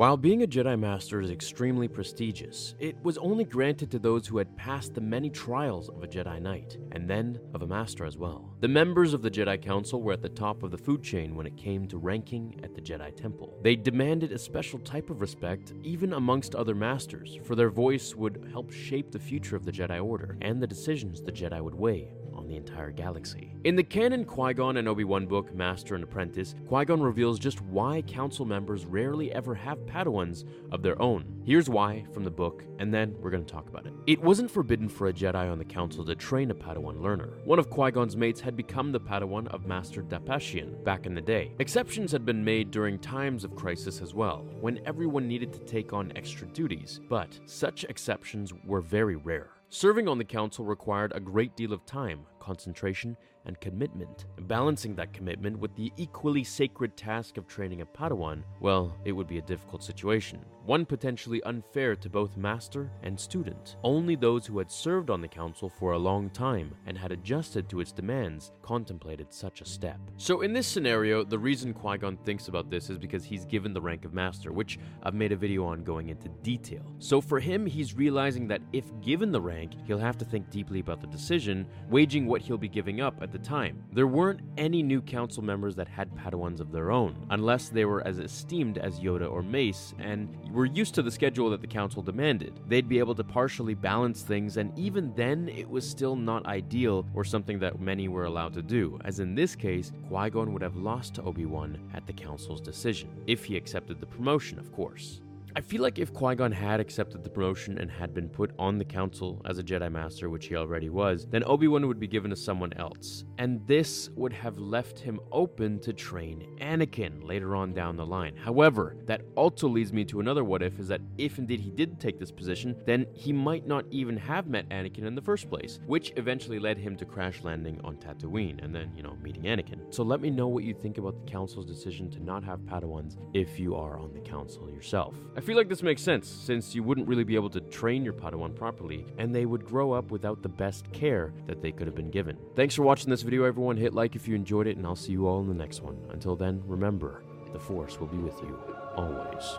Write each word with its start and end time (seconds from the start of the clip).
While 0.00 0.16
being 0.16 0.42
a 0.42 0.46
Jedi 0.46 0.80
Master 0.80 1.20
is 1.20 1.30
extremely 1.30 1.86
prestigious, 1.86 2.74
it 2.78 2.96
was 3.02 3.18
only 3.18 3.44
granted 3.44 3.90
to 3.90 3.98
those 3.98 4.26
who 4.26 4.38
had 4.38 4.56
passed 4.56 4.94
the 4.94 5.00
many 5.02 5.28
trials 5.28 5.90
of 5.90 6.02
a 6.02 6.08
Jedi 6.08 6.40
Knight, 6.40 6.78
and 6.92 7.06
then 7.06 7.38
of 7.52 7.60
a 7.60 7.66
Master 7.66 8.06
as 8.06 8.16
well. 8.16 8.56
The 8.60 8.68
members 8.68 9.12
of 9.12 9.20
the 9.20 9.30
Jedi 9.30 9.60
Council 9.60 10.00
were 10.00 10.14
at 10.14 10.22
the 10.22 10.30
top 10.30 10.62
of 10.62 10.70
the 10.70 10.78
food 10.78 11.02
chain 11.02 11.36
when 11.36 11.46
it 11.46 11.58
came 11.58 11.86
to 11.88 11.98
ranking 11.98 12.58
at 12.62 12.74
the 12.74 12.80
Jedi 12.80 13.14
Temple. 13.14 13.58
They 13.60 13.76
demanded 13.76 14.32
a 14.32 14.38
special 14.38 14.78
type 14.78 15.10
of 15.10 15.20
respect, 15.20 15.74
even 15.82 16.14
amongst 16.14 16.54
other 16.54 16.74
Masters, 16.74 17.38
for 17.44 17.54
their 17.54 17.68
voice 17.68 18.14
would 18.14 18.48
help 18.50 18.72
shape 18.72 19.10
the 19.10 19.18
future 19.18 19.54
of 19.54 19.66
the 19.66 19.72
Jedi 19.72 20.02
Order 20.02 20.38
and 20.40 20.62
the 20.62 20.66
decisions 20.66 21.20
the 21.20 21.30
Jedi 21.30 21.60
would 21.60 21.74
weigh 21.74 22.08
on 22.40 22.48
the 22.48 22.56
entire 22.56 22.90
galaxy. 22.90 23.54
In 23.64 23.76
the 23.76 23.84
canon 23.84 24.24
Qui 24.24 24.54
Gon 24.54 24.78
and 24.78 24.88
Obi 24.88 25.04
Wan 25.04 25.26
book, 25.26 25.54
Master 25.54 25.94
and 25.94 26.02
Apprentice, 26.02 26.54
Qui 26.66 26.84
Gon 26.86 27.00
reveals 27.00 27.38
just 27.38 27.60
why 27.60 28.02
Council 28.02 28.46
members 28.46 28.86
rarely 28.86 29.30
ever 29.32 29.54
have 29.54 29.78
Padawans 29.86 30.44
of 30.72 30.82
their 30.82 31.00
own. 31.00 31.24
Here's 31.44 31.68
why 31.68 32.06
from 32.12 32.24
the 32.24 32.30
book, 32.30 32.64
and 32.78 32.92
then 32.92 33.14
we're 33.20 33.30
going 33.30 33.44
to 33.44 33.52
talk 33.52 33.68
about 33.68 33.86
it. 33.86 33.92
It 34.06 34.22
wasn't 34.22 34.50
forbidden 34.50 34.88
for 34.88 35.08
a 35.08 35.12
Jedi 35.12 35.50
on 35.50 35.58
the 35.58 35.64
Council 35.64 36.04
to 36.04 36.14
train 36.14 36.50
a 36.50 36.54
Padawan 36.54 37.02
learner. 37.02 37.38
One 37.44 37.58
of 37.58 37.68
Qui 37.68 37.90
Gon's 37.90 38.16
mates 38.16 38.40
had 38.40 38.56
become 38.56 38.90
the 38.90 39.00
Padawan 39.00 39.46
of 39.48 39.66
Master 39.66 40.02
Dapashian 40.02 40.82
back 40.82 41.04
in 41.04 41.14
the 41.14 41.20
day. 41.20 41.52
Exceptions 41.58 42.10
had 42.10 42.24
been 42.24 42.42
made 42.42 42.70
during 42.70 42.98
times 42.98 43.44
of 43.44 43.54
crisis 43.54 44.00
as 44.00 44.14
well, 44.14 44.46
when 44.60 44.80
everyone 44.86 45.28
needed 45.28 45.52
to 45.52 45.60
take 45.60 45.92
on 45.92 46.12
extra 46.16 46.46
duties, 46.48 47.00
but 47.08 47.38
such 47.44 47.84
exceptions 47.84 48.54
were 48.64 48.80
very 48.80 49.16
rare. 49.16 49.50
Serving 49.72 50.08
on 50.08 50.18
the 50.18 50.24
council 50.24 50.64
required 50.64 51.12
a 51.14 51.20
great 51.20 51.54
deal 51.54 51.72
of 51.72 51.86
time, 51.86 52.26
concentration, 52.40 53.16
and 53.46 53.60
commitment. 53.60 54.26
Balancing 54.40 54.94
that 54.96 55.12
commitment 55.12 55.58
with 55.58 55.74
the 55.76 55.92
equally 55.96 56.44
sacred 56.44 56.96
task 56.96 57.36
of 57.36 57.46
training 57.46 57.80
a 57.80 57.86
Padawan, 57.86 58.42
well, 58.60 58.96
it 59.04 59.12
would 59.12 59.28
be 59.28 59.38
a 59.38 59.42
difficult 59.42 59.82
situation. 59.82 60.44
One 60.66 60.84
potentially 60.84 61.42
unfair 61.44 61.96
to 61.96 62.10
both 62.10 62.36
master 62.36 62.90
and 63.02 63.18
student. 63.18 63.76
Only 63.82 64.14
those 64.14 64.46
who 64.46 64.58
had 64.58 64.70
served 64.70 65.10
on 65.10 65.20
the 65.20 65.28
council 65.28 65.68
for 65.68 65.92
a 65.92 65.98
long 65.98 66.30
time 66.30 66.74
and 66.86 66.96
had 66.98 67.12
adjusted 67.12 67.68
to 67.70 67.80
its 67.80 67.92
demands 67.92 68.52
contemplated 68.62 69.32
such 69.32 69.62
a 69.62 69.64
step. 69.64 69.98
So, 70.16 70.42
in 70.42 70.52
this 70.52 70.66
scenario, 70.66 71.24
the 71.24 71.38
reason 71.38 71.72
Qui 71.72 71.98
Gon 71.98 72.16
thinks 72.18 72.48
about 72.48 72.70
this 72.70 72.90
is 72.90 72.98
because 72.98 73.24
he's 73.24 73.44
given 73.46 73.72
the 73.72 73.80
rank 73.80 74.04
of 74.04 74.12
master, 74.12 74.52
which 74.52 74.78
I've 75.02 75.14
made 75.14 75.32
a 75.32 75.36
video 75.36 75.64
on 75.64 75.82
going 75.82 76.10
into 76.10 76.28
detail. 76.42 76.84
So, 76.98 77.20
for 77.20 77.40
him, 77.40 77.66
he's 77.66 77.94
realizing 77.96 78.46
that 78.48 78.62
if 78.72 78.84
given 79.00 79.32
the 79.32 79.40
rank, 79.40 79.72
he'll 79.86 79.98
have 79.98 80.18
to 80.18 80.24
think 80.24 80.50
deeply 80.50 80.80
about 80.80 81.00
the 81.00 81.06
decision, 81.06 81.66
waging 81.88 82.26
what 82.30 82.40
he'll 82.40 82.56
be 82.56 82.68
giving 82.68 83.00
up 83.00 83.20
at 83.20 83.32
the 83.32 83.38
time. 83.38 83.82
There 83.92 84.06
weren't 84.06 84.40
any 84.56 84.84
new 84.84 85.02
council 85.02 85.42
members 85.42 85.74
that 85.74 85.88
had 85.88 86.14
Padawans 86.14 86.60
of 86.60 86.70
their 86.70 86.92
own, 86.92 87.26
unless 87.30 87.68
they 87.68 87.84
were 87.84 88.06
as 88.06 88.20
esteemed 88.20 88.78
as 88.78 89.00
Yoda 89.00 89.28
or 89.28 89.42
Mace 89.42 89.94
and 89.98 90.28
were 90.52 90.66
used 90.66 90.94
to 90.94 91.02
the 91.02 91.10
schedule 91.10 91.50
that 91.50 91.60
the 91.60 91.66
council 91.66 92.02
demanded. 92.02 92.60
They'd 92.68 92.88
be 92.88 93.00
able 93.00 93.16
to 93.16 93.24
partially 93.24 93.74
balance 93.74 94.22
things, 94.22 94.58
and 94.58 94.72
even 94.78 95.12
then, 95.16 95.48
it 95.48 95.68
was 95.68 95.88
still 95.88 96.14
not 96.14 96.46
ideal 96.46 97.04
or 97.14 97.24
something 97.24 97.58
that 97.58 97.80
many 97.80 98.06
were 98.06 98.26
allowed 98.26 98.54
to 98.54 98.62
do, 98.62 98.96
as 99.04 99.18
in 99.18 99.34
this 99.34 99.56
case, 99.56 99.90
Qui 100.08 100.30
Gon 100.30 100.52
would 100.52 100.62
have 100.62 100.76
lost 100.76 101.14
to 101.14 101.22
Obi 101.22 101.46
Wan 101.46 101.90
at 101.94 102.06
the 102.06 102.12
council's 102.12 102.60
decision, 102.60 103.10
if 103.26 103.44
he 103.44 103.56
accepted 103.56 103.98
the 103.98 104.06
promotion, 104.06 104.60
of 104.60 104.70
course. 104.70 105.20
I 105.56 105.60
feel 105.60 105.82
like 105.82 105.98
if 105.98 106.12
Qui 106.12 106.36
Gon 106.36 106.52
had 106.52 106.78
accepted 106.78 107.24
the 107.24 107.30
promotion 107.30 107.78
and 107.78 107.90
had 107.90 108.14
been 108.14 108.28
put 108.28 108.52
on 108.58 108.78
the 108.78 108.84
council 108.84 109.42
as 109.46 109.58
a 109.58 109.64
Jedi 109.64 109.90
Master, 109.90 110.30
which 110.30 110.46
he 110.46 110.54
already 110.54 110.88
was, 110.88 111.26
then 111.26 111.42
Obi 111.44 111.66
Wan 111.66 111.88
would 111.88 111.98
be 111.98 112.06
given 112.06 112.30
to 112.30 112.36
someone 112.36 112.72
else. 112.74 113.24
And 113.38 113.66
this 113.66 114.10
would 114.14 114.32
have 114.32 114.58
left 114.58 115.00
him 115.00 115.18
open 115.32 115.80
to 115.80 115.92
train 115.92 116.46
Anakin 116.60 117.26
later 117.26 117.56
on 117.56 117.72
down 117.72 117.96
the 117.96 118.06
line. 118.06 118.36
However, 118.36 118.96
that 119.06 119.22
also 119.34 119.66
leads 119.68 119.92
me 119.92 120.04
to 120.04 120.20
another 120.20 120.44
what 120.44 120.62
if 120.62 120.78
is 120.78 120.86
that 120.88 121.00
if 121.18 121.38
indeed 121.38 121.60
he 121.60 121.70
did 121.70 121.98
take 121.98 122.20
this 122.20 122.30
position, 122.30 122.76
then 122.86 123.06
he 123.12 123.32
might 123.32 123.66
not 123.66 123.84
even 123.90 124.16
have 124.16 124.46
met 124.46 124.68
Anakin 124.68 125.04
in 125.04 125.16
the 125.16 125.22
first 125.22 125.48
place, 125.48 125.80
which 125.86 126.12
eventually 126.16 126.60
led 126.60 126.78
him 126.78 126.96
to 126.96 127.04
crash 127.04 127.42
landing 127.42 127.80
on 127.82 127.96
Tatooine 127.96 128.62
and 128.62 128.72
then, 128.74 128.92
you 128.96 129.02
know, 129.02 129.16
meeting 129.20 129.42
Anakin. 129.44 129.92
So 129.92 130.04
let 130.04 130.20
me 130.20 130.30
know 130.30 130.46
what 130.46 130.62
you 130.62 130.74
think 130.74 130.98
about 130.98 131.16
the 131.16 131.30
council's 131.30 131.66
decision 131.66 132.08
to 132.12 132.20
not 132.22 132.44
have 132.44 132.60
Padawans 132.60 133.16
if 133.34 133.58
you 133.58 133.74
are 133.74 133.98
on 133.98 134.12
the 134.12 134.20
council 134.20 134.70
yourself. 134.70 135.16
I 135.40 135.42
feel 135.42 135.56
like 135.56 135.70
this 135.70 135.82
makes 135.82 136.02
sense, 136.02 136.28
since 136.28 136.74
you 136.74 136.82
wouldn't 136.82 137.08
really 137.08 137.24
be 137.24 137.34
able 137.34 137.48
to 137.48 137.62
train 137.62 138.04
your 138.04 138.12
Padawan 138.12 138.54
properly, 138.54 139.06
and 139.16 139.34
they 139.34 139.46
would 139.46 139.64
grow 139.64 139.90
up 139.92 140.10
without 140.10 140.42
the 140.42 140.50
best 140.50 140.92
care 140.92 141.32
that 141.46 141.62
they 141.62 141.72
could 141.72 141.86
have 141.86 141.96
been 141.96 142.10
given. 142.10 142.36
Thanks 142.54 142.74
for 142.74 142.82
watching 142.82 143.08
this 143.08 143.22
video, 143.22 143.44
everyone. 143.44 143.78
Hit 143.78 143.94
like 143.94 144.14
if 144.14 144.28
you 144.28 144.34
enjoyed 144.34 144.66
it, 144.66 144.76
and 144.76 144.86
I'll 144.86 144.94
see 144.94 145.12
you 145.12 145.26
all 145.26 145.40
in 145.40 145.48
the 145.48 145.54
next 145.54 145.80
one. 145.80 145.96
Until 146.10 146.36
then, 146.36 146.62
remember, 146.66 147.22
the 147.54 147.58
Force 147.58 147.98
will 147.98 148.08
be 148.08 148.18
with 148.18 148.38
you, 148.42 148.54
always. 148.96 149.58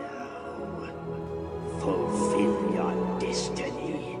Now, 0.00 0.80
fulfill 1.78 2.72
your 2.72 3.20
destiny. 3.20 4.11